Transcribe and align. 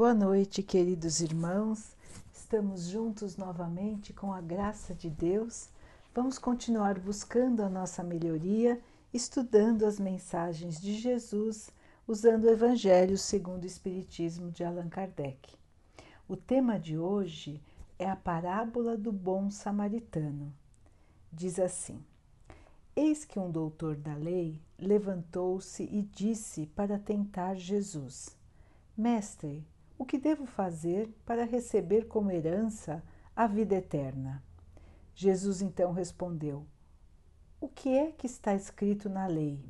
Boa 0.00 0.14
noite, 0.14 0.62
queridos 0.62 1.20
irmãos. 1.20 1.94
Estamos 2.32 2.86
juntos 2.86 3.36
novamente 3.36 4.14
com 4.14 4.32
a 4.32 4.40
graça 4.40 4.94
de 4.94 5.10
Deus. 5.10 5.68
Vamos 6.14 6.38
continuar 6.38 6.98
buscando 6.98 7.62
a 7.62 7.68
nossa 7.68 8.02
melhoria, 8.02 8.80
estudando 9.12 9.84
as 9.84 10.00
mensagens 10.00 10.80
de 10.80 10.94
Jesus, 10.94 11.68
usando 12.08 12.44
o 12.44 12.48
Evangelho 12.50 13.18
segundo 13.18 13.64
o 13.64 13.66
Espiritismo 13.66 14.50
de 14.50 14.64
Allan 14.64 14.88
Kardec. 14.88 15.54
O 16.26 16.34
tema 16.34 16.80
de 16.80 16.96
hoje 16.96 17.62
é 17.98 18.08
a 18.08 18.16
parábola 18.16 18.96
do 18.96 19.12
bom 19.12 19.50
samaritano. 19.50 20.50
Diz 21.30 21.58
assim: 21.58 22.02
Eis 22.96 23.26
que 23.26 23.38
um 23.38 23.50
doutor 23.50 23.96
da 23.96 24.14
lei 24.14 24.62
levantou-se 24.78 25.82
e 25.82 26.00
disse 26.00 26.64
para 26.68 26.98
tentar 26.98 27.54
Jesus: 27.56 28.34
Mestre, 28.96 29.62
o 30.00 30.04
que 30.06 30.16
devo 30.16 30.46
fazer 30.46 31.14
para 31.26 31.44
receber 31.44 32.08
como 32.08 32.30
herança 32.30 33.04
a 33.36 33.46
vida 33.46 33.74
eterna? 33.74 34.42
Jesus 35.14 35.60
então 35.60 35.92
respondeu: 35.92 36.64
O 37.60 37.68
que 37.68 37.90
é 37.90 38.10
que 38.10 38.24
está 38.24 38.54
escrito 38.54 39.10
na 39.10 39.26
lei? 39.26 39.62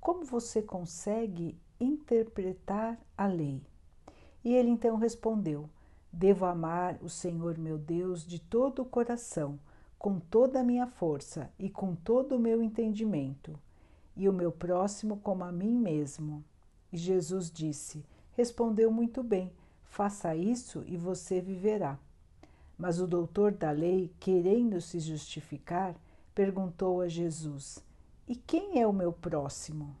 Como 0.00 0.24
você 0.24 0.60
consegue 0.60 1.56
interpretar 1.78 2.98
a 3.16 3.28
lei? 3.28 3.62
E 4.42 4.52
ele 4.52 4.70
então 4.70 4.96
respondeu: 4.96 5.70
Devo 6.12 6.44
amar 6.44 6.98
o 7.00 7.08
Senhor 7.08 7.56
meu 7.56 7.78
Deus 7.78 8.26
de 8.26 8.40
todo 8.40 8.82
o 8.82 8.86
coração, 8.86 9.56
com 9.96 10.18
toda 10.18 10.58
a 10.58 10.64
minha 10.64 10.88
força 10.88 11.48
e 11.56 11.70
com 11.70 11.94
todo 11.94 12.34
o 12.34 12.40
meu 12.40 12.60
entendimento, 12.60 13.56
e 14.16 14.28
o 14.28 14.32
meu 14.32 14.50
próximo 14.50 15.18
como 15.18 15.44
a 15.44 15.52
mim 15.52 15.78
mesmo. 15.78 16.44
E 16.92 16.96
Jesus 16.96 17.52
disse: 17.52 18.04
Respondeu 18.38 18.88
muito 18.88 19.20
bem: 19.20 19.50
faça 19.82 20.36
isso 20.36 20.84
e 20.86 20.96
você 20.96 21.40
viverá. 21.40 21.98
Mas 22.78 23.00
o 23.00 23.06
doutor 23.08 23.50
da 23.50 23.72
lei, 23.72 24.12
querendo 24.20 24.80
se 24.80 25.00
justificar, 25.00 25.96
perguntou 26.36 27.00
a 27.00 27.08
Jesus: 27.08 27.84
E 28.28 28.36
quem 28.36 28.80
é 28.80 28.86
o 28.86 28.92
meu 28.92 29.12
próximo? 29.12 29.92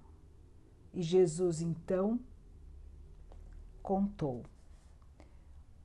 E 0.94 1.02
Jesus 1.02 1.60
então 1.60 2.20
contou. 3.82 4.44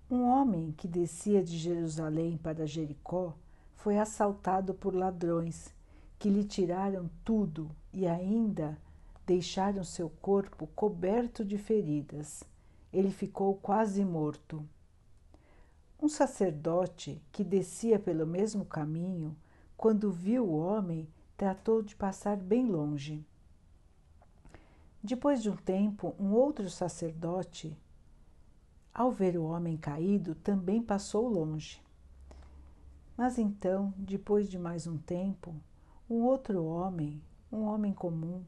Um 0.08 0.22
homem 0.22 0.74
que 0.74 0.88
descia 0.88 1.44
de 1.44 1.58
Jerusalém 1.58 2.38
para 2.38 2.68
Jericó 2.68 3.34
foi 3.78 3.98
assaltado 3.98 4.76
por 4.76 4.94
ladrões 4.94 5.74
que 6.20 6.30
lhe 6.30 6.44
tiraram 6.44 7.09
tudo 7.26 7.72
e 7.92 8.06
ainda 8.06 8.78
deixaram 9.26 9.84
seu 9.84 10.10
corpo 10.10 10.68
coberto 10.68 11.44
de 11.46 11.58
feridas. 11.58 12.44
Ele 12.92 13.10
ficou 13.10 13.56
quase 13.56 14.04
morto. 14.04 14.68
Um 16.02 16.10
sacerdote 16.10 17.22
que 17.32 17.44
descia 17.44 17.98
pelo 17.98 18.28
mesmo 18.28 18.66
caminho, 18.66 19.36
quando 19.78 20.12
viu 20.12 20.46
o 20.46 20.58
homem, 20.58 21.08
tratou 21.38 21.82
de 21.82 21.96
passar 21.96 22.38
bem 22.38 22.66
longe. 22.66 23.26
Depois 25.02 25.42
de 25.42 25.50
um 25.50 25.56
tempo, 25.56 26.16
um 26.20 26.34
outro 26.34 26.70
sacerdote, 26.70 27.78
ao 28.94 29.12
ver 29.12 29.38
o 29.38 29.46
homem 29.46 29.76
caído, 29.76 30.36
também 30.36 30.82
passou 30.82 31.28
longe. 31.28 31.82
Mas 33.18 33.38
então, 33.38 33.94
depois 33.98 34.50
de 34.50 34.58
mais 34.58 34.88
um 34.88 34.98
tempo, 34.98 35.56
um 36.10 36.24
outro 36.24 36.64
homem, 36.64 37.22
um 37.52 37.64
homem 37.64 37.94
comum, 37.94 38.44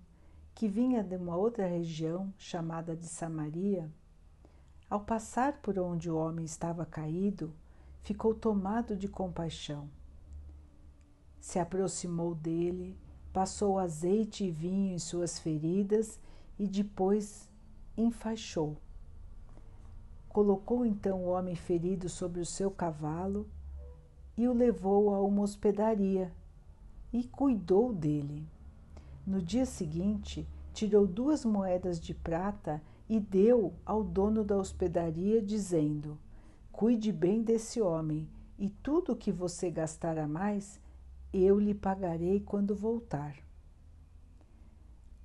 que 0.55 0.69
vinha 0.69 1.03
de 1.03 1.17
uma 1.17 1.35
outra 1.35 1.67
região 1.67 2.33
chamada 2.37 2.95
de 2.95 3.05
Samaria, 3.05 3.91
ao 4.89 5.01
passar 5.01 5.57
por 5.61 5.77
onde 5.77 6.09
o 6.09 6.15
homem 6.15 6.45
estava 6.45 6.85
caído, 6.85 7.53
ficou 8.01 8.33
tomado 8.33 8.95
de 8.95 9.09
compaixão. 9.09 9.89
Se 11.41 11.59
aproximou 11.59 12.33
dele, 12.33 12.97
passou 13.33 13.77
azeite 13.77 14.45
e 14.45 14.51
vinho 14.51 14.95
em 14.95 14.97
suas 14.97 15.37
feridas 15.37 16.21
e 16.57 16.65
depois 16.65 17.51
enfaixou. 17.97 18.77
Colocou 20.29 20.85
então 20.85 21.25
o 21.25 21.27
homem 21.27 21.55
ferido 21.55 22.07
sobre 22.07 22.39
o 22.39 22.45
seu 22.45 22.71
cavalo 22.71 23.45
e 24.37 24.47
o 24.47 24.53
levou 24.53 25.13
a 25.13 25.19
uma 25.21 25.41
hospedaria 25.41 26.31
e 27.11 27.25
cuidou 27.25 27.91
dele. 27.91 28.54
No 29.25 29.41
dia 29.41 29.65
seguinte, 29.65 30.47
tirou 30.71 31.07
duas 31.07 31.43
moedas 31.43 31.99
de 31.99 32.13
prata 32.13 32.79
e 33.09 33.19
deu 33.19 33.73
ao 33.83 34.03
dono 34.03 34.43
da 34.43 34.55
hospedaria, 34.55 35.41
dizendo: 35.41 36.19
Cuide 36.71 37.11
bem 37.11 37.41
desse 37.41 37.81
homem, 37.81 38.29
e 38.59 38.69
tudo 38.69 39.13
o 39.13 39.15
que 39.15 39.31
você 39.31 39.71
gastar 39.71 40.19
a 40.19 40.27
mais, 40.27 40.79
eu 41.33 41.59
lhe 41.59 41.73
pagarei 41.73 42.39
quando 42.39 42.75
voltar. 42.75 43.35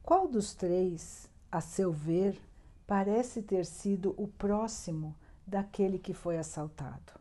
Qual 0.03 0.27
dos 0.27 0.55
três, 0.55 1.31
a 1.53 1.61
seu 1.61 1.93
ver, 1.93 2.41
parece 2.87 3.43
ter 3.43 3.67
sido 3.67 4.15
o 4.17 4.27
próximo 4.27 5.15
daquele 5.47 5.99
que 5.99 6.15
foi 6.15 6.39
assaltado? 6.39 7.13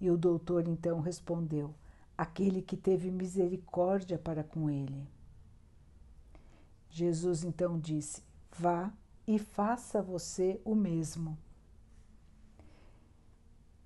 E 0.00 0.10
o 0.12 0.16
doutor 0.16 0.68
então 0.68 1.00
respondeu: 1.00 1.74
Aquele 2.16 2.62
que 2.62 2.76
teve 2.76 3.10
misericórdia 3.10 4.16
para 4.16 4.44
com 4.44 4.70
ele. 4.70 5.08
Jesus 6.90 7.44
então 7.44 7.78
disse: 7.78 8.22
Vá 8.50 8.92
e 9.26 9.38
faça 9.38 10.02
você 10.02 10.60
o 10.64 10.74
mesmo. 10.74 11.38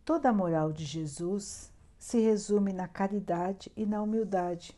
Toda 0.04 0.30
a 0.30 0.32
moral 0.32 0.72
de 0.72 0.84
Jesus 0.84 1.72
se 1.98 2.18
resume 2.18 2.72
na 2.72 2.88
caridade 2.88 3.70
e 3.76 3.86
na 3.86 4.02
humildade, 4.02 4.76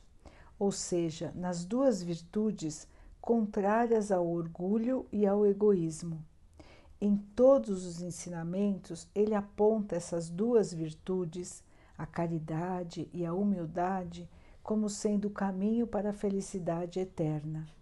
ou 0.59 0.71
seja, 0.71 1.33
nas 1.35 1.65
duas 1.65 2.03
virtudes 2.03 2.87
contrárias 3.21 4.13
ao 4.13 4.27
orgulho 4.27 5.07
e 5.11 5.27
ao 5.27 5.45
egoísmo. 5.45 6.25
Em 7.01 7.17
todos 7.17 7.85
os 7.85 8.01
ensinamentos, 8.01 9.09
ele 9.15 9.35
aponta 9.35 9.97
essas 9.97 10.31
duas 10.31 10.73
virtudes, 10.73 11.63
a 11.99 12.07
caridade 12.07 13.09
e 13.13 13.27
a 13.27 13.35
humildade, 13.35 14.29
como 14.63 14.89
sendo 14.89 15.29
o 15.29 15.31
caminho 15.31 15.87
para 15.87 16.11
a 16.11 16.15
felicidade 16.15 16.99
eterna. 17.01 17.76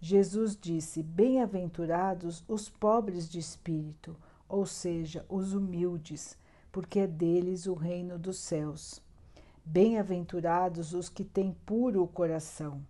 Jesus 0.00 0.56
disse: 0.56 1.02
Bem-aventurados 1.02 2.44
os 2.46 2.68
pobres 2.68 3.28
de 3.28 3.38
espírito, 3.38 4.14
ou 4.48 4.66
seja, 4.66 5.24
os 5.28 5.54
humildes, 5.54 6.36
porque 6.70 7.00
é 7.00 7.06
deles 7.06 7.66
o 7.66 7.74
reino 7.74 8.18
dos 8.18 8.38
céus. 8.38 9.00
Bem-aventurados 9.64 10.92
os 10.92 11.08
que 11.08 11.24
têm 11.24 11.56
puro 11.64 12.02
o 12.02 12.08
coração. 12.08 12.80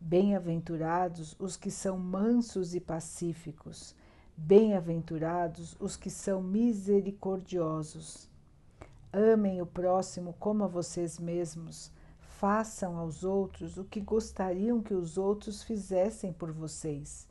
Bem-aventurados 0.00 1.36
os 1.38 1.56
que 1.56 1.70
são 1.70 1.98
mansos 1.98 2.74
e 2.74 2.80
pacíficos. 2.80 3.94
Bem-aventurados 4.36 5.76
os 5.78 5.96
que 5.96 6.10
são 6.10 6.42
misericordiosos. 6.42 8.28
Amem 9.12 9.62
o 9.62 9.66
próximo 9.66 10.34
como 10.38 10.64
a 10.64 10.66
vocês 10.66 11.18
mesmos 11.18 11.92
Façam 12.38 12.98
aos 12.98 13.24
outros 13.24 13.78
o 13.78 13.84
que 13.84 13.98
gostariam 13.98 14.82
que 14.82 14.92
os 14.92 15.16
outros 15.16 15.62
fizessem 15.62 16.34
por 16.34 16.52
vocês. 16.52 17.26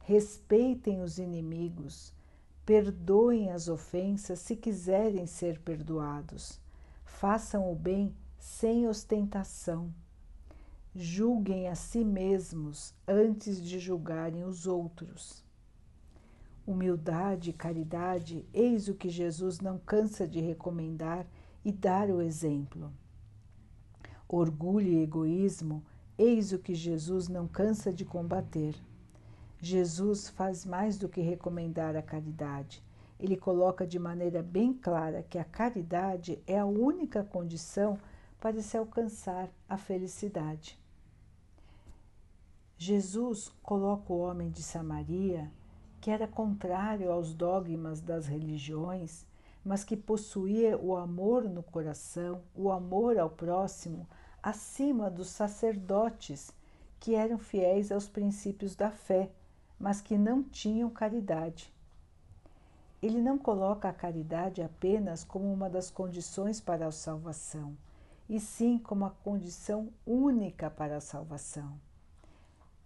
Respeitem 0.00 1.02
os 1.02 1.18
inimigos. 1.18 2.10
Perdoem 2.64 3.50
as 3.50 3.68
ofensas 3.68 4.38
se 4.38 4.56
quiserem 4.56 5.26
ser 5.26 5.60
perdoados. 5.60 6.58
Façam 7.04 7.70
o 7.70 7.74
bem 7.74 8.16
sem 8.38 8.88
ostentação. 8.88 9.92
Julguem 10.94 11.68
a 11.68 11.74
si 11.74 12.02
mesmos 12.02 12.94
antes 13.06 13.60
de 13.60 13.78
julgarem 13.78 14.42
os 14.42 14.66
outros. 14.66 15.44
Humildade 16.66 17.50
e 17.50 17.52
caridade, 17.52 18.42
eis 18.54 18.88
o 18.88 18.94
que 18.94 19.10
Jesus 19.10 19.60
não 19.60 19.78
cansa 19.78 20.26
de 20.26 20.40
recomendar 20.40 21.26
e 21.62 21.70
dar 21.70 22.08
o 22.08 22.22
exemplo. 22.22 22.90
Orgulho 24.28 24.88
e 24.88 25.02
egoísmo, 25.02 25.84
eis 26.18 26.52
o 26.52 26.58
que 26.58 26.74
Jesus 26.74 27.28
não 27.28 27.46
cansa 27.46 27.92
de 27.92 28.04
combater. 28.04 28.74
Jesus 29.60 30.28
faz 30.28 30.64
mais 30.64 30.98
do 30.98 31.08
que 31.08 31.20
recomendar 31.20 31.96
a 31.96 32.02
caridade. 32.02 32.82
Ele 33.18 33.36
coloca 33.36 33.86
de 33.86 33.98
maneira 33.98 34.42
bem 34.42 34.74
clara 34.74 35.22
que 35.22 35.38
a 35.38 35.44
caridade 35.44 36.38
é 36.46 36.58
a 36.58 36.66
única 36.66 37.24
condição 37.24 37.98
para 38.40 38.60
se 38.60 38.76
alcançar 38.76 39.48
a 39.68 39.78
felicidade. 39.78 40.78
Jesus 42.76 43.50
coloca 43.62 44.12
o 44.12 44.18
homem 44.18 44.50
de 44.50 44.62
Samaria, 44.62 45.50
que 46.00 46.10
era 46.10 46.28
contrário 46.28 47.10
aos 47.10 47.32
dogmas 47.32 48.00
das 48.02 48.26
religiões, 48.26 49.24
mas 49.66 49.82
que 49.82 49.96
possuía 49.96 50.78
o 50.78 50.96
amor 50.96 51.42
no 51.42 51.60
coração, 51.60 52.40
o 52.54 52.70
amor 52.70 53.18
ao 53.18 53.28
próximo, 53.28 54.06
acima 54.40 55.10
dos 55.10 55.26
sacerdotes 55.26 56.52
que 57.00 57.16
eram 57.16 57.36
fiéis 57.36 57.90
aos 57.90 58.06
princípios 58.06 58.76
da 58.76 58.92
fé, 58.92 59.28
mas 59.76 60.00
que 60.00 60.16
não 60.16 60.40
tinham 60.40 60.88
caridade. 60.88 61.74
ele 63.02 63.20
não 63.20 63.36
coloca 63.36 63.88
a 63.88 63.92
caridade 63.92 64.62
apenas 64.62 65.24
como 65.24 65.52
uma 65.52 65.68
das 65.68 65.90
condições 65.90 66.60
para 66.60 66.86
a 66.86 66.92
salvação, 66.92 67.76
e 68.28 68.38
sim 68.38 68.78
como 68.78 69.04
a 69.04 69.10
condição 69.10 69.92
única 70.06 70.70
para 70.70 70.98
a 70.98 71.00
salvação. 71.00 71.76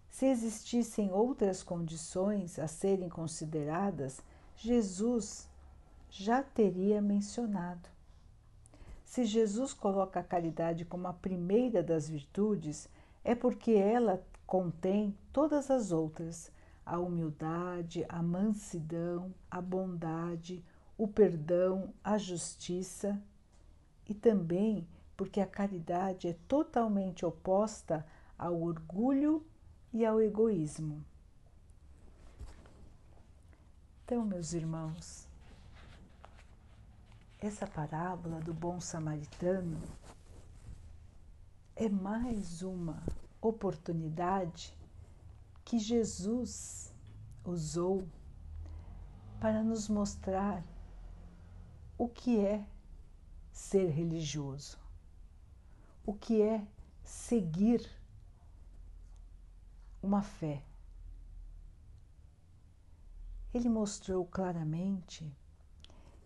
Se 0.09 0.25
existissem 0.25 1.13
outras 1.13 1.63
condições 1.63 2.59
a 2.59 2.67
serem 2.67 3.11
consideradas, 3.11 4.23
Jesus 4.57 5.50
já 6.11 6.43
teria 6.43 7.01
mencionado. 7.01 7.89
Se 9.05 9.25
Jesus 9.25 9.73
coloca 9.73 10.21
a 10.21 10.25
caridade 10.25 10.85
como 10.85 11.07
a 11.09 11.13
primeira 11.13 11.83
das 11.83 12.09
virtudes, 12.09 12.89
é 13.25 13.35
porque 13.35 13.73
ela 13.73 14.23
contém 14.47 15.17
todas 15.33 15.71
as 15.71 15.93
outras: 15.93 16.53
a 16.85 16.99
humildade, 16.99 18.05
a 18.09 18.23
mansidão, 18.23 19.33
a 19.51 19.61
bondade, 19.61 20.65
o 20.99 21.09
perdão, 21.09 21.95
a 22.05 22.19
justiça, 22.19 23.21
e 24.09 24.15
também 24.15 24.87
porque 25.17 25.41
a 25.41 25.47
caridade 25.47 26.29
é 26.29 26.37
totalmente 26.49 27.25
oposta 27.25 28.07
ao 28.39 28.61
orgulho 28.61 29.47
e 29.93 30.05
ao 30.05 30.21
egoísmo. 30.21 31.05
Então, 34.05 34.25
meus 34.25 34.53
irmãos, 34.55 35.30
essa 37.41 37.67
parábola 37.67 38.39
do 38.41 38.53
bom 38.53 38.79
samaritano 38.81 39.81
é 41.75 41.89
mais 41.89 42.61
uma 42.61 43.03
oportunidade 43.41 44.77
que 45.65 45.79
Jesus 45.79 46.95
usou 47.43 48.07
para 49.41 49.63
nos 49.63 49.89
mostrar 49.89 50.63
o 51.97 52.07
que 52.07 52.39
é 52.39 52.63
ser 53.51 53.89
religioso, 53.89 54.79
o 56.05 56.13
que 56.13 56.43
é 56.43 56.67
seguir 57.03 57.91
uma 60.03 60.21
fé. 60.21 60.63
Ele 63.55 63.71
mostrou 63.71 64.27
claramente 64.27 65.35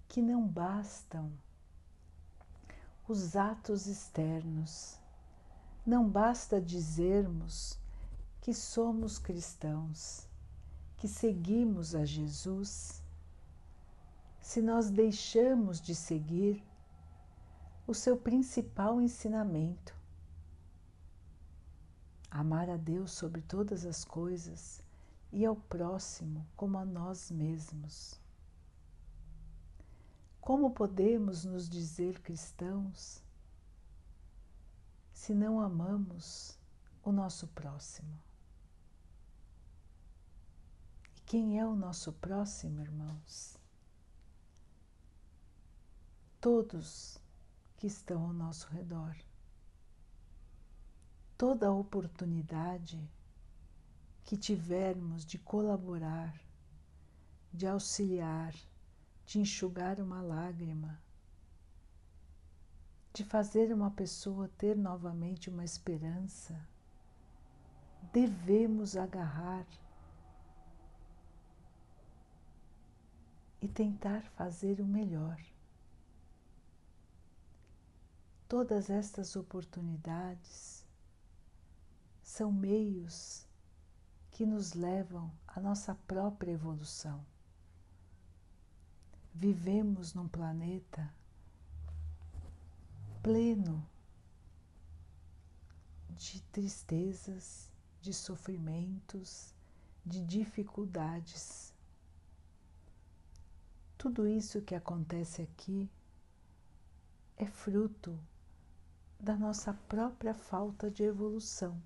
que 0.08 0.22
não 0.22 0.46
bastam 0.46 1.32
os 3.06 3.36
atos 3.36 3.86
externos, 3.86 4.98
não 5.84 6.08
basta 6.08 6.60
dizermos 6.60 7.78
que 8.40 8.54
somos 8.54 9.18
cristãos, 9.18 10.26
que 10.96 11.06
seguimos 11.06 11.94
a 11.94 12.04
Jesus, 12.04 13.02
se 14.40 14.62
nós 14.62 14.90
deixamos 14.90 15.80
de 15.80 15.94
seguir 15.94 16.64
o 17.86 17.92
seu 17.92 18.16
principal 18.16 19.00
ensinamento, 19.00 19.94
amar 22.30 22.70
a 22.70 22.76
Deus 22.76 23.12
sobre 23.12 23.42
todas 23.42 23.84
as 23.84 24.04
coisas 24.04 24.82
e 25.30 25.44
ao 25.44 25.56
próximo 25.56 26.46
como 26.56 26.78
a 26.78 26.84
nós 26.84 27.30
mesmos. 27.30 28.23
Como 30.44 30.72
podemos 30.72 31.46
nos 31.46 31.66
dizer 31.70 32.20
cristãos 32.20 33.22
se 35.10 35.32
não 35.32 35.58
amamos 35.58 36.58
o 37.02 37.10
nosso 37.10 37.48
próximo? 37.48 38.20
E 41.16 41.20
quem 41.22 41.58
é 41.58 41.64
o 41.64 41.74
nosso 41.74 42.12
próximo, 42.12 42.82
irmãos? 42.82 43.56
Todos 46.42 47.18
que 47.78 47.86
estão 47.86 48.26
ao 48.26 48.34
nosso 48.34 48.68
redor 48.68 49.16
toda 51.38 51.72
oportunidade 51.72 53.10
que 54.24 54.36
tivermos 54.36 55.24
de 55.24 55.38
colaborar, 55.38 56.34
de 57.52 57.66
auxiliar, 57.66 58.54
de 59.26 59.40
enxugar 59.40 60.00
uma 60.00 60.20
lágrima, 60.20 61.00
de 63.12 63.24
fazer 63.24 63.72
uma 63.72 63.90
pessoa 63.90 64.48
ter 64.58 64.76
novamente 64.76 65.48
uma 65.48 65.64
esperança, 65.64 66.68
devemos 68.12 68.96
agarrar 68.96 69.66
e 73.60 73.68
tentar 73.68 74.22
fazer 74.36 74.80
o 74.80 74.84
melhor. 74.84 75.40
Todas 78.46 78.90
estas 78.90 79.36
oportunidades 79.36 80.84
são 82.22 82.52
meios 82.52 83.46
que 84.30 84.44
nos 84.44 84.74
levam 84.74 85.32
à 85.46 85.60
nossa 85.60 85.94
própria 85.94 86.52
evolução. 86.52 87.24
Vivemos 89.34 90.14
num 90.14 90.28
planeta 90.28 91.12
pleno 93.22 93.86
de 96.10 96.40
tristezas, 96.44 97.70
de 98.00 98.14
sofrimentos, 98.14 99.52
de 100.06 100.24
dificuldades. 100.24 101.74
Tudo 103.98 104.28
isso 104.28 104.62
que 104.62 104.74
acontece 104.74 105.42
aqui 105.42 105.90
é 107.36 107.46
fruto 107.46 108.18
da 109.18 109.36
nossa 109.36 109.74
própria 109.74 110.34
falta 110.34 110.90
de 110.90 111.02
evolução 111.02 111.82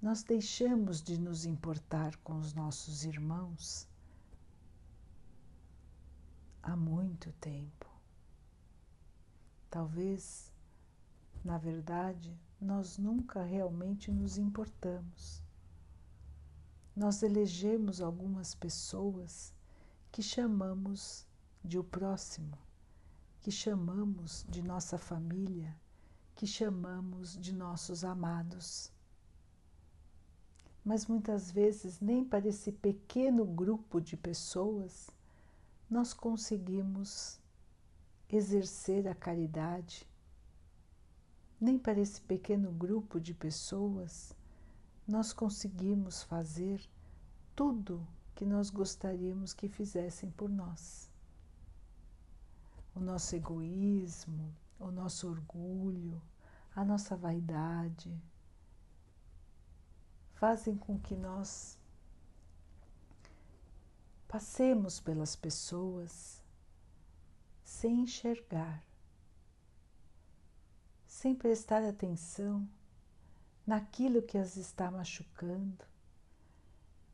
nós 0.00 0.22
deixamos 0.22 1.02
de 1.02 1.20
nos 1.20 1.44
importar 1.44 2.16
com 2.24 2.38
os 2.38 2.54
nossos 2.54 3.04
irmãos 3.04 3.86
há 6.62 6.76
muito 6.76 7.32
tempo. 7.34 7.86
Talvez, 9.70 10.52
na 11.44 11.58
verdade, 11.58 12.36
nós 12.60 12.98
nunca 12.98 13.42
realmente 13.42 14.10
nos 14.10 14.38
importamos. 14.38 15.42
Nós 16.94 17.22
elegemos 17.22 18.00
algumas 18.00 18.54
pessoas 18.54 19.54
que 20.10 20.22
chamamos 20.22 21.26
de 21.64 21.78
o 21.78 21.84
próximo, 21.84 22.58
que 23.40 23.50
chamamos 23.50 24.44
de 24.48 24.62
nossa 24.62 24.98
família, 24.98 25.76
que 26.34 26.46
chamamos 26.46 27.38
de 27.38 27.54
nossos 27.54 28.04
amados 28.04 28.92
mas 30.84 31.06
muitas 31.06 31.50
vezes 31.50 32.00
nem 32.00 32.24
para 32.24 32.48
esse 32.48 32.72
pequeno 32.72 33.44
grupo 33.44 34.00
de 34.00 34.16
pessoas 34.16 35.10
nós 35.90 36.14
conseguimos 36.14 37.40
exercer 38.28 39.08
a 39.08 39.14
caridade, 39.14 40.08
nem 41.60 41.76
para 41.76 41.98
esse 41.98 42.20
pequeno 42.20 42.70
grupo 42.70 43.20
de 43.20 43.34
pessoas 43.34 44.34
nós 45.10 45.32
conseguimos 45.32 46.22
fazer 46.22 46.80
tudo 47.56 48.06
que 48.32 48.44
nós 48.44 48.70
gostaríamos 48.70 49.52
que 49.52 49.68
fizessem 49.68 50.30
por 50.30 50.48
nós. 50.48 51.10
O 52.94 53.00
nosso 53.00 53.34
egoísmo, 53.34 54.54
o 54.78 54.92
nosso 54.92 55.28
orgulho, 55.28 56.22
a 56.76 56.84
nossa 56.84 57.16
vaidade, 57.16 58.16
fazem 60.34 60.76
com 60.76 60.96
que 60.98 61.16
nós 61.16 61.76
passemos 64.30 65.00
pelas 65.00 65.34
pessoas 65.34 66.40
sem 67.64 68.02
enxergar, 68.02 68.80
sem 71.04 71.34
prestar 71.34 71.82
atenção 71.82 72.64
naquilo 73.66 74.22
que 74.22 74.38
as 74.38 74.56
está 74.56 74.88
machucando, 74.88 75.84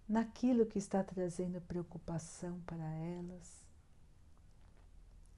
naquilo 0.06 0.66
que 0.66 0.78
está 0.78 1.02
trazendo 1.02 1.58
preocupação 1.62 2.61
para 2.66 2.85
elas, 2.85 3.64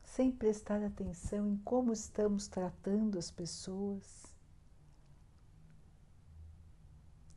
sem 0.02 0.32
prestar 0.32 0.82
atenção 0.82 1.46
em 1.46 1.56
como 1.58 1.92
estamos 1.92 2.48
tratando 2.48 3.16
as 3.16 3.30
pessoas. 3.30 4.34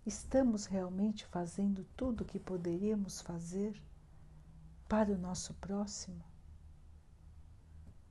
Estamos 0.03 0.65
realmente 0.65 1.27
fazendo 1.27 1.85
tudo 1.95 2.21
o 2.21 2.25
que 2.25 2.39
poderíamos 2.39 3.21
fazer 3.21 3.79
para 4.91 5.13
o 5.13 5.17
nosso 5.17 5.53
próximo? 5.53 6.21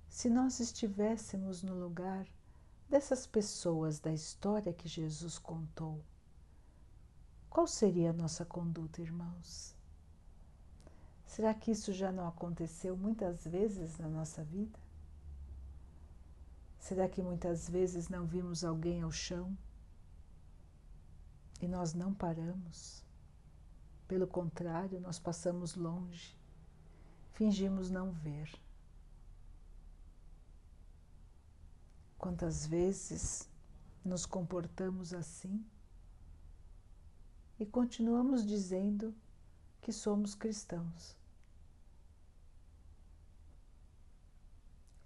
Se 0.09 0.31
nós 0.31 0.61
estivéssemos 0.61 1.63
no 1.63 1.75
lugar 1.75 2.27
dessas 2.89 3.27
pessoas 3.27 4.01
da 4.01 4.11
história 4.11 4.73
que 4.73 4.89
Jesus 4.89 5.37
contou, 5.39 6.03
qual 7.51 7.67
seria 7.67 8.09
a 8.09 8.15
nossa 8.15 8.47
conduta, 8.47 9.03
irmãos? 9.03 9.77
Será 11.27 11.53
que 11.53 11.71
isso 11.71 11.93
já 11.93 12.11
não 12.11 12.27
aconteceu 12.27 12.97
muitas 12.97 13.45
vezes 13.45 13.99
na 13.99 14.09
nossa 14.09 14.43
vida? 14.43 14.79
Será 16.79 17.07
que 17.11 17.21
muitas 17.21 17.69
vezes 17.69 18.09
não 18.09 18.25
vimos 18.25 18.65
alguém 18.65 19.03
ao 19.03 19.13
chão 19.13 19.55
e 21.61 21.69
nós 21.69 21.93
não 21.93 22.15
paramos? 22.15 23.05
Pelo 24.09 24.27
contrário, 24.27 24.99
nós 24.99 25.19
passamos 25.19 25.75
longe, 25.75 26.40
fingimos 27.33 27.91
não 27.91 28.13
ver. 28.13 28.51
Quantas 32.19 32.67
vezes 32.67 33.49
nos 34.05 34.27
comportamos 34.27 35.15
assim 35.15 35.65
e 37.59 37.65
continuamos 37.65 38.47
dizendo 38.47 39.15
que 39.81 39.93
somos 39.93 40.35
cristãos? 40.35 41.17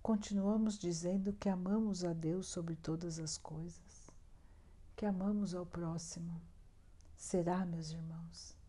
Continuamos 0.03 0.79
dizendo 0.79 1.33
que 1.33 1.49
amamos 1.49 2.05
a 2.05 2.13
Deus 2.13 2.47
sobre 2.49 2.77
todas 2.77 3.19
as 3.19 3.39
coisas, 3.39 4.11
que 4.95 5.07
amamos 5.07 5.55
ao 5.55 5.65
próximo. 5.65 6.43
Será, 7.17 7.65
meus 7.65 7.91
irmãos? 7.91 8.64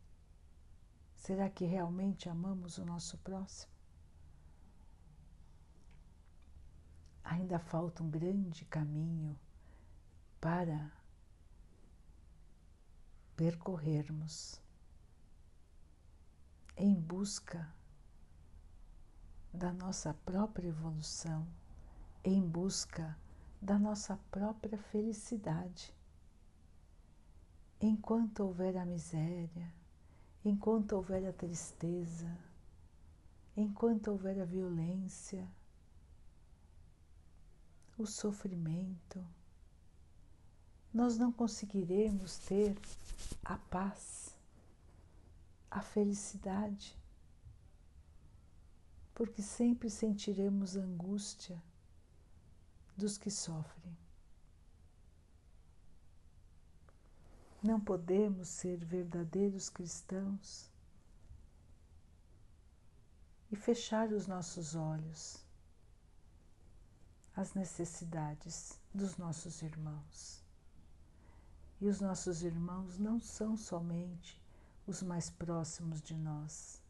Será 1.26 1.50
que 1.50 1.66
realmente 1.66 2.30
amamos 2.30 2.78
o 2.78 2.86
nosso 2.86 3.18
próximo? 3.18 3.72
Ainda 7.24 7.58
falta 7.58 8.04
um 8.04 8.10
grande 8.12 8.64
caminho 8.66 9.36
para 10.40 10.92
percorrermos 13.36 14.62
em 16.78 16.94
busca 16.94 17.74
da 19.52 19.74
nossa 19.74 20.14
própria 20.14 20.68
evolução, 20.68 21.48
em 22.24 22.40
busca 22.48 23.18
da 23.60 23.80
nossa 23.80 24.16
própria 24.30 24.78
felicidade. 24.78 25.92
Enquanto 27.82 28.42
houver 28.42 28.78
a 28.78 28.86
miséria, 28.86 29.74
enquanto 30.46 30.94
houver 30.94 31.28
a 31.28 31.34
tristeza, 31.34 32.38
enquanto 33.58 34.10
houver 34.10 34.40
a 34.40 34.46
violência, 34.46 35.46
o 37.98 38.06
sofrimento, 38.06 39.26
nós 40.94 41.18
não 41.18 41.32
conseguiremos 41.32 42.38
ter 42.38 42.78
a 43.44 43.58
paz, 43.58 44.38
a 45.70 45.82
felicidade 45.82 46.98
porque 49.16 49.42
sempre 49.42 49.90
sentiremos 49.90 50.76
angústia 50.76 51.64
dos 52.98 53.18
que 53.18 53.32
sofrem. 53.32 53.98
Não 57.66 57.80
podemos 57.80 58.48
ser 58.48 58.78
verdadeiros 58.86 59.70
cristãos 59.70 60.70
e 63.52 63.56
fechar 63.56 64.14
os 64.14 64.28
nossos 64.28 64.76
olhos 64.76 65.44
às 67.36 67.54
necessidades 67.54 68.80
dos 68.94 69.18
nossos 69.18 69.62
irmãos. 69.62 70.44
E 71.82 71.88
os 71.88 72.00
nossos 72.00 72.44
irmãos 72.44 73.00
não 73.00 73.20
são 73.20 73.58
somente 73.58 74.42
os 74.86 75.02
mais 75.02 75.30
próximos 75.30 76.02
de 76.02 76.16
nós 76.16 76.86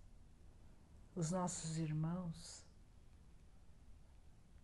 os 1.16 1.32
nossos 1.32 1.78
irmãos 1.78 2.62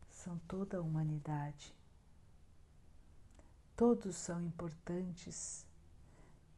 são 0.09 0.37
toda 0.39 0.77
a 0.77 0.81
humanidade. 0.81 1.73
Todos 3.73 4.17
são 4.17 4.41
importantes, 4.41 5.65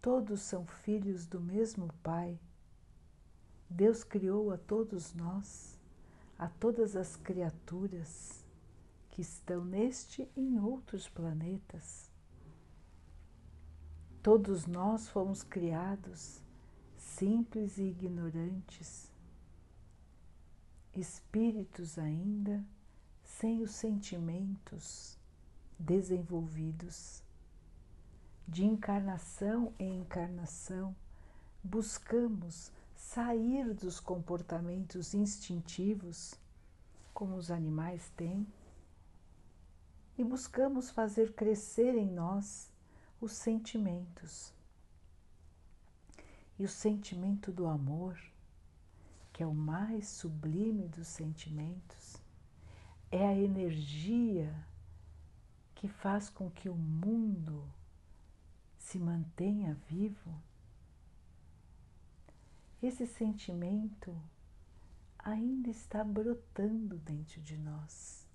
todos 0.04 0.42
são 0.42 0.66
filhos 0.66 1.26
do 1.26 1.40
mesmo 1.40 1.88
Pai. 2.04 2.38
Deus 3.70 4.04
criou 4.04 4.52
a 4.52 4.58
todos 4.58 5.14
nós, 5.14 5.80
a 6.38 6.50
todas 6.50 6.98
as 6.98 7.16
criaturas 7.16 8.44
que 9.10 9.22
estão 9.22 9.64
neste 9.64 10.30
e 10.36 10.42
em 10.42 10.60
outros 10.60 11.08
planetas. 11.08 12.12
Todos 14.22 14.68
nós 14.68 15.08
fomos 15.08 15.42
criados 15.42 16.44
simples 16.98 17.78
e 17.78 17.84
ignorantes 17.84 19.10
espíritos 20.94 21.98
ainda 21.98 22.62
sem 23.24 23.62
os 23.62 23.72
sentimentos 23.72 25.18
desenvolvidos. 25.80 27.24
De 28.48 28.66
encarnação 28.66 29.74
em 29.80 30.00
encarnação, 30.02 30.96
buscamos 31.64 32.72
sair 32.96 33.74
dos 33.74 34.00
comportamentos 34.00 35.14
instintivos, 35.14 36.36
como 37.14 37.36
os 37.36 37.50
animais 37.50 38.10
têm, 38.16 38.46
e 40.18 40.24
buscamos 40.24 40.92
fazer 40.92 41.34
crescer 41.34 41.96
em 41.96 42.12
nós 42.12 42.70
os 43.20 43.32
sentimentos. 43.32 44.54
E 46.60 46.64
o 46.64 46.70
sentimento 46.70 47.52
do 47.52 47.66
amor 47.66 48.18
que 49.34 49.42
é 49.42 49.48
o 49.48 49.54
mais 49.54 50.08
sublime 50.08 50.88
dos 50.88 51.08
sentimentos, 51.08 52.22
é 53.10 53.28
a 53.28 53.36
energia 53.36 54.54
que 55.74 55.88
faz 55.88 56.30
com 56.30 56.52
que 56.52 56.70
o 56.70 56.76
mundo 56.76 57.68
se 58.84 59.00
mantenha 59.00 59.74
vivo. 59.90 60.36
Esse 62.82 63.08
sentimento 63.08 64.16
ainda 65.18 65.70
está 65.70 66.04
brotando 66.04 66.98
dentro 66.98 67.42
de 67.42 67.58
nós. 67.58 68.28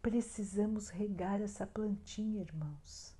Precisamos 0.00 0.88
regar 0.88 1.40
essa 1.42 1.66
plantinha, 1.66 2.40
irmãos. 2.40 3.14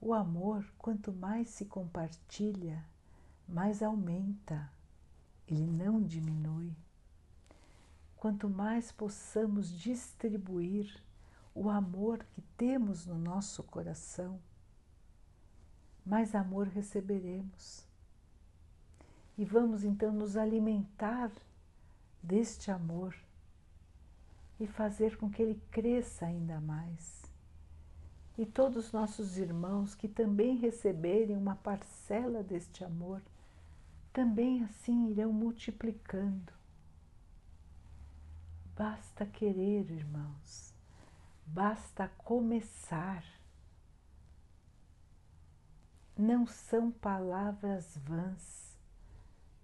O 0.00 0.12
amor, 0.12 0.66
quanto 0.76 1.12
mais 1.12 1.48
se 1.48 1.64
compartilha, 1.64 2.84
mais 3.48 3.80
aumenta, 3.80 4.70
ele 5.46 5.66
não 5.66 6.02
diminui. 6.02 6.74
Quanto 8.16 8.50
mais 8.50 8.90
possamos 8.90 9.70
distribuir 9.70 11.00
o 11.54 11.70
amor 11.70 12.24
que 12.32 12.42
temos 12.56 13.06
no 13.06 13.16
nosso 13.16 13.62
coração, 13.62 14.40
mais 16.04 16.34
amor 16.34 16.66
receberemos. 16.66 17.86
E 19.38 19.44
vamos 19.44 19.84
então 19.84 20.12
nos 20.12 20.36
alimentar 20.36 21.30
deste 22.22 22.70
amor 22.70 23.14
e 24.58 24.66
fazer 24.66 25.16
com 25.16 25.30
que 25.30 25.42
ele 25.42 25.60
cresça 25.70 26.26
ainda 26.26 26.60
mais. 26.60 27.22
E 28.36 28.44
todos 28.44 28.92
nossos 28.92 29.38
irmãos 29.38 29.94
que 29.94 30.08
também 30.08 30.56
receberem 30.56 31.36
uma 31.36 31.54
parcela 31.54 32.42
deste 32.42 32.84
amor 32.84 33.22
também 34.12 34.62
assim 34.64 35.10
irão 35.10 35.32
multiplicando. 35.32 36.52
Basta 38.76 39.24
querer, 39.24 39.88
irmãos, 39.90 40.73
basta 41.46 42.08
começar. 42.18 43.24
Não 46.16 46.46
são 46.46 46.90
palavras 46.90 47.96
vãs, 47.98 48.78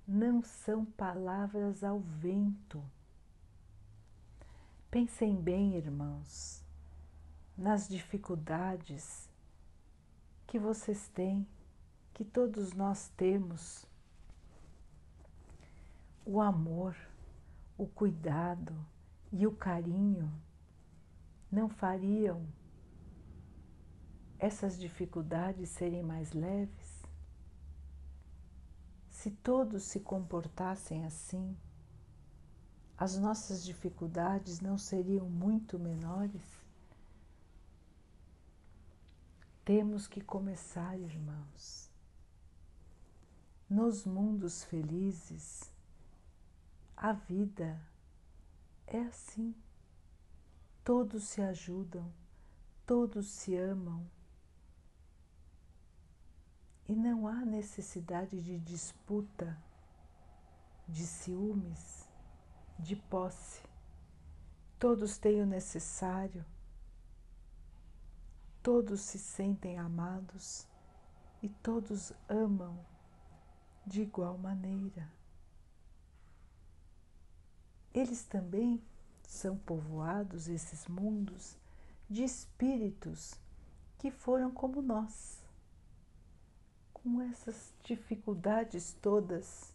não 0.07 0.43
são 0.43 0.85
palavras 0.85 1.85
ao 1.85 2.01
vento. 2.01 2.83
Pensem 4.91 5.37
bem, 5.37 5.77
irmãos, 5.77 6.65
nas 7.57 7.89
dificuldades 7.89 9.29
que 10.47 10.59
vocês 10.59 11.09
têm, 11.09 11.47
que 12.13 12.25
todos 12.25 12.73
nós 12.73 13.09
temos 13.17 13.87
o 16.27 16.41
amor, 16.41 16.97
o 17.79 17.87
cuidado 17.87 18.75
e 19.33 19.47
o 19.47 19.53
carinho 19.53 20.31
não 21.50 21.69
fariam 21.69 22.47
essas 24.38 24.78
dificuldades 24.78 25.69
serem 25.71 26.02
mais 26.02 26.33
leves? 26.33 27.02
Se 29.09 29.30
todos 29.30 29.83
se 29.83 30.00
comportassem 30.00 31.04
assim, 31.04 31.57
as 32.97 33.19
nossas 33.19 33.64
dificuldades 33.64 34.61
não 34.61 34.78
seriam 34.78 35.28
muito 35.28 35.78
menores? 35.78 36.42
Temos 39.64 40.07
que 40.09 40.21
começar, 40.21 40.99
irmãos. 40.99 41.90
nos 43.69 44.04
mundos 44.04 44.64
felizes, 44.64 45.73
a 46.97 47.12
vida 47.12 47.80
é 48.85 48.99
assim. 49.02 49.54
Todos 50.83 51.25
se 51.25 51.43
ajudam, 51.43 52.13
todos 52.87 53.27
se 53.27 53.57
amam. 53.57 54.05
E 56.89 56.97
não 56.97 57.29
há 57.29 57.45
necessidade 57.45 58.41
de 58.43 58.59
disputa, 58.59 59.57
de 60.89 61.07
ciúmes, 61.07 62.09
de 62.79 62.97
posse. 62.97 63.63
Todos 64.79 65.19
têm 65.19 65.43
o 65.43 65.47
necessário, 65.47 66.45
todos 68.63 69.01
se 69.03 69.19
sentem 69.19 69.79
amados 69.79 70.67
e 71.43 71.49
todos 71.49 72.13
amam 72.29 72.85
de 73.87 74.03
igual 74.03 74.39
maneira. 74.39 75.13
Eles 77.93 78.25
também 78.25 78.83
são 79.31 79.57
povoados, 79.57 80.49
esses 80.49 80.89
mundos, 80.89 81.57
de 82.09 82.25
espíritos 82.25 83.37
que 83.97 84.11
foram 84.11 84.51
como 84.51 84.83
nós, 84.83 85.41
com 86.93 87.23
essas 87.23 87.73
dificuldades 87.85 88.93
todas 89.01 89.73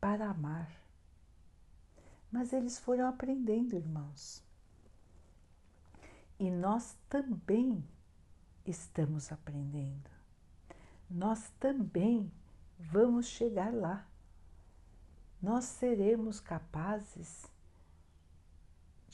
para 0.00 0.30
amar. 0.30 0.72
Mas 2.32 2.54
eles 2.54 2.78
foram 2.78 3.06
aprendendo, 3.06 3.76
irmãos. 3.76 4.42
E 6.38 6.50
nós 6.50 6.96
também 7.08 7.86
estamos 8.64 9.30
aprendendo. 9.30 10.10
Nós 11.08 11.50
também 11.60 12.32
vamos 12.78 13.26
chegar 13.26 13.72
lá. 13.72 14.08
Nós 15.40 15.64
seremos 15.64 16.40
capazes 16.40 17.52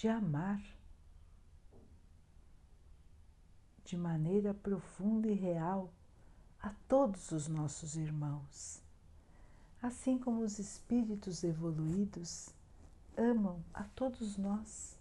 de 0.00 0.08
amar 0.08 0.62
de 3.84 3.98
maneira 3.98 4.54
profunda 4.54 5.28
e 5.28 5.34
real 5.34 5.92
a 6.58 6.70
todos 6.88 7.30
os 7.32 7.48
nossos 7.48 7.96
irmãos, 7.96 8.82
assim 9.82 10.18
como 10.18 10.40
os 10.40 10.58
espíritos 10.58 11.44
evoluídos 11.44 12.48
amam 13.14 13.62
a 13.74 13.84
todos 13.84 14.38
nós. 14.38 14.96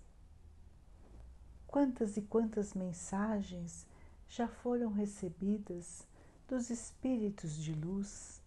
Quantas 1.66 2.18
e 2.18 2.22
quantas 2.22 2.74
mensagens 2.74 3.88
já 4.28 4.50
foram 4.50 4.92
recebidas 4.92 6.06
dos 6.46 6.70
espíritos 6.70 7.56
de 7.56 7.74
luz 7.74 8.42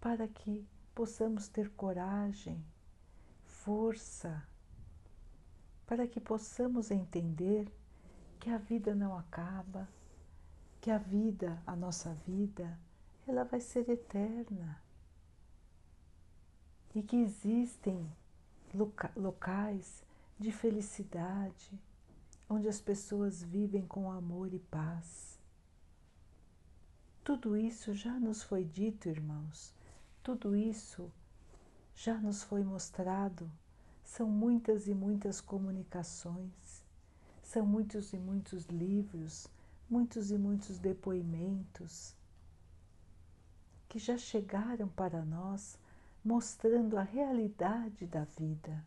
para 0.00 0.26
que 0.26 0.66
possamos 0.92 1.46
ter 1.46 1.70
coragem, 1.70 2.60
força, 3.44 4.44
para 5.92 6.08
que 6.08 6.18
possamos 6.18 6.90
entender 6.90 7.70
que 8.40 8.48
a 8.48 8.56
vida 8.56 8.94
não 8.94 9.14
acaba, 9.14 9.86
que 10.80 10.90
a 10.90 10.96
vida, 10.96 11.62
a 11.66 11.76
nossa 11.76 12.14
vida, 12.26 12.80
ela 13.28 13.44
vai 13.44 13.60
ser 13.60 13.86
eterna. 13.90 14.82
E 16.94 17.02
que 17.02 17.16
existem 17.16 18.10
loca 18.72 19.12
locais 19.14 20.02
de 20.38 20.50
felicidade, 20.50 21.78
onde 22.48 22.68
as 22.68 22.80
pessoas 22.80 23.42
vivem 23.42 23.86
com 23.86 24.10
amor 24.10 24.54
e 24.54 24.60
paz. 24.60 25.38
Tudo 27.22 27.54
isso 27.54 27.92
já 27.92 28.18
nos 28.18 28.42
foi 28.42 28.64
dito, 28.64 29.10
irmãos, 29.10 29.74
tudo 30.22 30.56
isso 30.56 31.12
já 31.94 32.16
nos 32.16 32.42
foi 32.42 32.64
mostrado. 32.64 33.52
São 34.14 34.28
muitas 34.28 34.86
e 34.88 34.94
muitas 34.94 35.40
comunicações, 35.40 36.84
são 37.42 37.64
muitos 37.64 38.12
e 38.12 38.18
muitos 38.18 38.66
livros, 38.66 39.48
muitos 39.88 40.30
e 40.30 40.36
muitos 40.36 40.78
depoimentos 40.78 42.14
que 43.88 43.98
já 43.98 44.18
chegaram 44.18 44.86
para 44.86 45.24
nós 45.24 45.78
mostrando 46.22 46.98
a 46.98 47.02
realidade 47.02 48.06
da 48.06 48.24
vida 48.24 48.84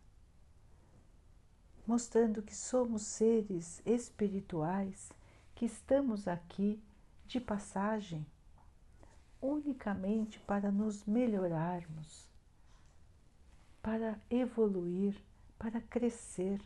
mostrando 1.87 2.43
que 2.43 2.55
somos 2.55 3.01
seres 3.01 3.81
espirituais 3.83 5.09
que 5.55 5.65
estamos 5.65 6.27
aqui 6.27 6.79
de 7.25 7.39
passagem 7.39 8.23
unicamente 9.41 10.39
para 10.41 10.71
nos 10.71 11.03
melhorarmos, 11.03 12.29
para 13.85 14.19
evoluir, 14.31 15.15
para 15.59 15.79
crescer. 15.79 16.59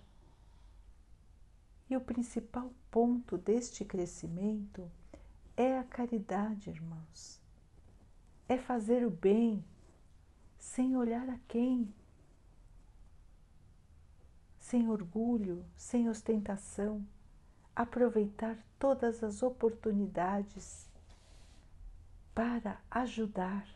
E 1.89 1.97
o 1.97 1.99
principal 1.99 2.71
ponto 2.89 3.38
deste 3.38 3.84
crescimento 3.84 4.89
é 5.58 5.77
a 5.77 5.84
caridade, 5.84 6.69
irmãos. 6.69 7.41
É 8.47 8.58
fazer 8.58 9.05
o 9.05 9.10
bem 9.12 9.62
sem 10.58 10.95
olhar 10.95 11.27
a 11.29 11.38
quem, 11.45 11.93
sem 14.58 14.89
orgulho, 14.89 15.65
sem 15.75 16.08
ostentação, 16.08 17.05
aproveitar 17.75 18.58
todas 18.79 19.25
as 19.25 19.43
oportunidades 19.43 20.89
para 22.34 22.79
ajudar. 22.89 23.67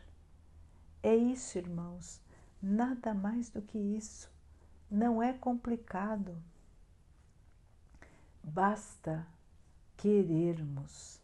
É 1.02 1.14
isso, 1.14 1.58
irmãos, 1.58 2.23
nada 2.64 3.12
mais 3.12 3.50
do 3.50 3.60
que 3.60 3.78
isso. 3.78 4.30
Não 4.90 5.22
é 5.22 5.32
complicado. 5.32 6.42
Basta 8.42 9.26
querermos. 9.96 11.20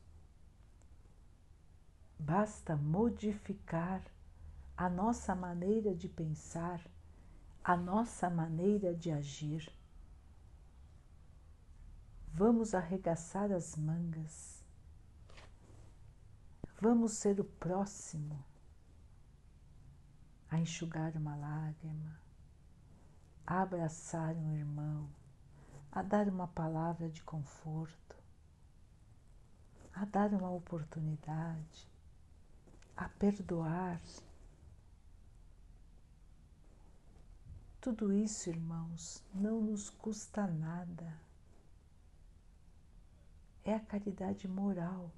Basta 2.18 2.76
modificar 2.76 4.02
a 4.76 4.88
nossa 4.88 5.34
maneira 5.34 5.94
de 5.94 6.08
pensar 6.08 6.80
a 7.62 7.76
nossa 7.76 8.28
maneira 8.28 8.94
de 8.94 9.10
agir. 9.10 9.70
Vamos 12.32 12.74
arregaçar 12.74 13.52
as 13.52 13.76
mangas. 13.76 14.64
Vamos 16.80 17.12
ser 17.12 17.38
o 17.38 17.44
próximo 17.44 18.42
a 20.50 20.58
enxugar 20.58 21.16
uma 21.16 21.36
lágrima, 21.36 22.18
a 23.46 23.62
abraçar 23.62 24.34
um 24.34 24.52
irmão, 24.52 25.08
a 25.92 26.02
dar 26.02 26.28
uma 26.28 26.48
palavra 26.48 27.08
de 27.08 27.22
conforto, 27.22 28.16
a 29.94 30.04
dar 30.04 30.32
uma 30.32 30.50
oportunidade, 30.50 31.88
a 32.96 33.08
perdoar 33.08 34.00
Tudo 37.80 38.12
isso, 38.12 38.50
irmãos, 38.50 39.24
não 39.34 39.62
nos 39.62 39.88
custa 39.88 40.46
nada. 40.46 41.18
É 43.64 43.72
a 43.72 43.80
caridade 43.80 44.46
moral. 44.46 45.10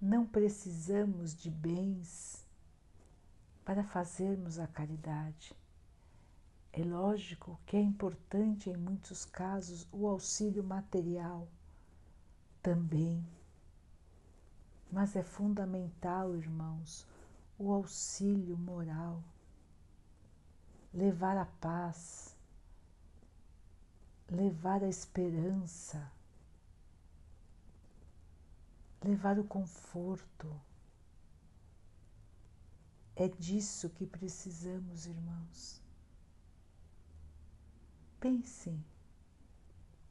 Não 0.00 0.24
precisamos 0.24 1.34
de 1.34 1.50
bens 1.50 2.43
para 3.64 3.82
fazermos 3.82 4.58
a 4.58 4.66
caridade. 4.66 5.56
É 6.72 6.82
lógico 6.82 7.58
que 7.66 7.76
é 7.76 7.80
importante 7.80 8.68
em 8.68 8.76
muitos 8.76 9.24
casos 9.24 9.86
o 9.92 10.06
auxílio 10.06 10.62
material 10.62 11.48
também. 12.62 13.24
Mas 14.90 15.16
é 15.16 15.22
fundamental, 15.22 16.36
irmãos, 16.36 17.06
o 17.58 17.72
auxílio 17.72 18.56
moral 18.58 19.22
levar 20.94 21.36
a 21.36 21.44
paz, 21.44 22.36
levar 24.30 24.82
a 24.82 24.88
esperança, 24.88 26.10
levar 29.02 29.38
o 29.38 29.44
conforto. 29.44 30.48
É 33.16 33.28
disso 33.28 33.90
que 33.90 34.06
precisamos, 34.06 35.06
irmãos. 35.06 35.80
Pensem 38.18 38.84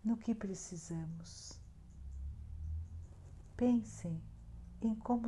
no 0.04 0.16
que 0.16 0.34
precisamos. 0.34 1.60
Pensem 3.58 4.22
em 4.82 4.96
como, 4.96 5.28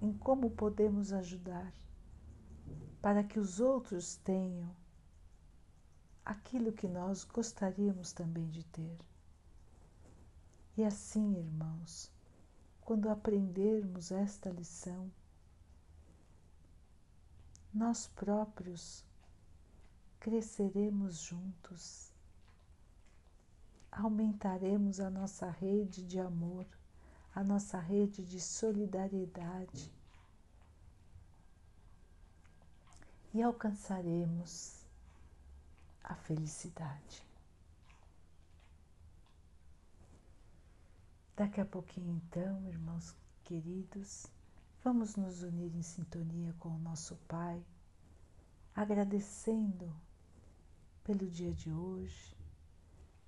em 0.00 0.12
como 0.12 0.50
podemos 0.50 1.12
ajudar 1.12 1.72
para 3.02 3.22
que 3.22 3.38
os 3.38 3.60
outros 3.60 4.16
tenham 4.16 4.74
aquilo 6.24 6.72
que 6.72 6.88
nós 6.88 7.24
gostaríamos 7.24 8.12
também 8.12 8.48
de 8.50 8.64
ter. 8.64 8.98
E 10.76 10.84
assim, 10.84 11.38
irmãos, 11.38 12.10
quando 12.80 13.08
aprendermos 13.08 14.10
esta 14.10 14.50
lição, 14.50 15.10
nós 17.76 18.06
próprios 18.06 19.04
cresceremos 20.18 21.18
juntos, 21.18 22.10
aumentaremos 23.92 24.98
a 24.98 25.10
nossa 25.10 25.50
rede 25.50 26.02
de 26.02 26.18
amor, 26.18 26.66
a 27.34 27.44
nossa 27.44 27.78
rede 27.78 28.24
de 28.24 28.40
solidariedade 28.40 29.92
e 33.34 33.42
alcançaremos 33.42 34.86
a 36.02 36.14
felicidade. 36.14 37.26
Daqui 41.36 41.60
a 41.60 41.66
pouquinho, 41.66 42.22
então, 42.24 42.66
irmãos 42.66 43.14
queridos, 43.44 44.34
vamos 44.86 45.16
nos 45.16 45.42
unir 45.42 45.74
em 45.74 45.82
sintonia 45.82 46.54
com 46.60 46.68
o 46.68 46.78
nosso 46.78 47.16
Pai, 47.26 47.60
agradecendo 48.72 49.92
pelo 51.02 51.28
dia 51.28 51.52
de 51.52 51.72
hoje, 51.72 52.36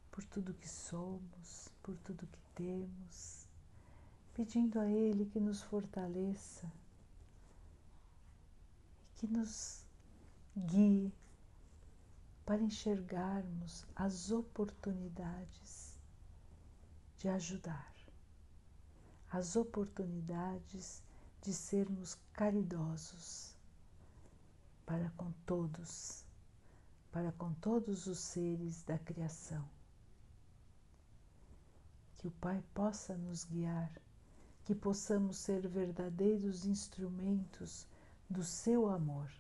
por 0.09 0.23
tudo 0.23 0.55
que 0.55 0.69
somos, 0.69 1.69
por 1.83 1.97
tudo 1.97 2.29
que 2.29 2.39
temos, 2.55 3.45
pedindo 4.35 4.79
a 4.79 4.87
Ele 4.87 5.27
que 5.27 5.41
nos 5.41 5.61
fortaleça 5.61 6.73
e 9.03 9.19
que 9.19 9.27
nos 9.27 9.85
guie 10.57 11.13
para 12.47 12.63
enxergarmos 12.63 13.85
as 13.97 14.31
oportunidades 14.31 15.99
de 17.17 17.29
ajudar, 17.29 17.93
as 19.33 19.57
oportunidades 19.57 21.03
de 21.43 21.53
sermos 21.53 22.17
caridosos 22.33 23.55
para 24.85 25.11
com 25.11 25.33
todos, 25.47 26.25
para 27.13 27.33
com 27.33 27.53
todos 27.55 28.07
os 28.07 28.19
seres 28.19 28.83
da 28.83 28.99
criação. 28.99 29.65
Que 32.17 32.29
o 32.29 32.33
Pai 32.33 32.63
possa 32.75 33.17
nos 33.17 33.45
guiar, 33.45 33.93
que 34.65 34.75
possamos 34.75 35.39
ser 35.39 35.69
verdadeiros 35.69 36.65
instrumentos 36.65 37.87
do 38.29 38.43
seu 38.43 38.89
amor 38.89 39.31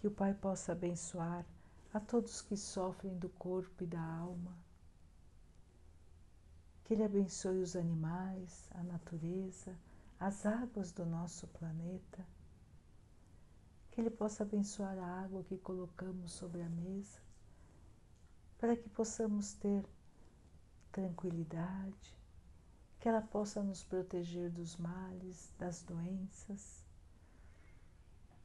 que 0.00 0.06
o 0.06 0.10
Pai 0.10 0.32
possa 0.32 0.72
abençoar 0.72 1.44
a 1.92 1.98
todos 1.98 2.40
que 2.40 2.56
sofrem 2.56 3.18
do 3.18 3.28
corpo 3.30 3.82
e 3.82 3.86
da 3.86 4.00
alma. 4.00 4.56
Que 6.88 6.94
Ele 6.94 7.04
abençoe 7.04 7.60
os 7.60 7.76
animais, 7.76 8.66
a 8.70 8.82
natureza, 8.82 9.76
as 10.18 10.46
águas 10.46 10.90
do 10.90 11.04
nosso 11.04 11.46
planeta. 11.48 12.26
Que 13.90 14.00
Ele 14.00 14.08
possa 14.08 14.42
abençoar 14.42 14.98
a 14.98 15.20
água 15.22 15.44
que 15.44 15.58
colocamos 15.58 16.32
sobre 16.32 16.62
a 16.62 16.68
mesa, 16.70 17.20
para 18.56 18.74
que 18.74 18.88
possamos 18.88 19.52
ter 19.52 19.84
tranquilidade, 20.90 22.16
que 22.98 23.06
ela 23.06 23.20
possa 23.20 23.62
nos 23.62 23.84
proteger 23.84 24.50
dos 24.50 24.78
males, 24.78 25.52
das 25.58 25.82
doenças 25.82 26.88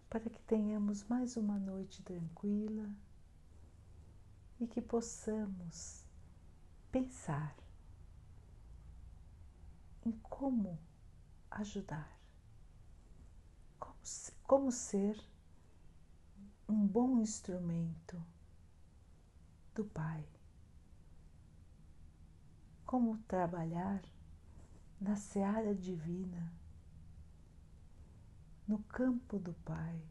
para 0.09 0.29
que 0.29 0.39
tenhamos 0.43 1.03
mais 1.05 1.37
uma 1.37 1.57
noite 1.57 2.03
tranquila 2.03 2.87
e 4.59 4.67
que 4.67 4.79
possamos 4.79 6.05
pensar 6.91 7.62
em 10.05 10.11
como 10.11 10.79
ajudar, 11.49 12.19
como, 13.79 13.97
como 14.43 14.71
ser 14.71 15.17
um 16.67 16.85
bom 16.85 17.19
instrumento 17.19 18.21
do 19.73 19.85
Pai, 19.85 20.27
como 22.85 23.17
trabalhar 23.19 24.01
na 24.99 25.15
seara 25.15 25.73
divina 25.73 26.53
no 28.67 28.79
campo 28.83 29.37
do 29.37 29.53
Pai, 29.53 30.01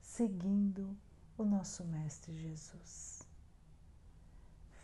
seguindo 0.00 0.96
o 1.36 1.44
nosso 1.44 1.84
Mestre 1.84 2.32
Jesus. 2.32 3.15